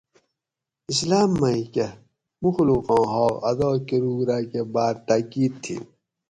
[0.91, 1.87] اسلام مئی کہ
[2.43, 5.75] مخلوقاں حاق ادا کۤروگ راکہ باۤر تاکید تھی